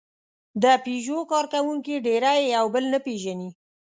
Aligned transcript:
د 0.63 0.65
پيژو 0.83 1.19
کارکوونکي 1.31 1.95
ډېری 2.05 2.35
یې 2.39 2.47
یو 2.55 2.65
بل 2.73 2.83
نه 2.93 2.99
پېژني. 3.05 3.49